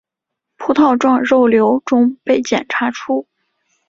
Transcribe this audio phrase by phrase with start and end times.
[0.57, 3.27] 葡萄状肉瘤中被检查出。